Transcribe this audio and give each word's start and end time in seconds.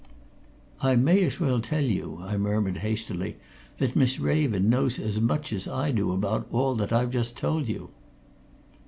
"I 0.81 0.95
may 0.95 1.21
as 1.25 1.39
well 1.39 1.59
tell 1.61 1.83
you," 1.83 2.17
I 2.23 2.35
murmured 2.35 2.77
hastily, 2.77 3.37
"that 3.77 3.95
Miss 3.95 4.19
Raven 4.19 4.67
knows 4.67 4.97
as 4.97 5.21
much 5.21 5.53
as 5.53 5.67
I 5.67 5.91
do 5.91 6.11
about 6.11 6.47
all 6.51 6.73
that 6.77 6.91
I've 6.91 7.11
just 7.11 7.37
told 7.37 7.69
you." 7.69 7.91